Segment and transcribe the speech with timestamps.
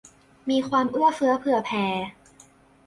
[0.49, 1.85] มีความเอื้อเฟื้อเผื่อแผ่